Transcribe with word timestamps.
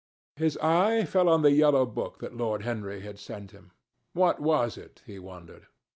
His 0.35 0.57
eye 0.57 1.05
fell 1.05 1.29
on 1.29 1.43
the 1.43 1.51
yellow 1.51 1.85
book 1.85 2.17
that 2.21 2.35
Lord 2.35 2.63
Henry 2.63 3.01
had 3.01 3.19
sent 3.19 3.51
him. 3.51 3.69
What 4.13 4.39
was 4.39 4.75
it, 4.75 5.03
he 5.05 5.19
wondered. 5.19 5.67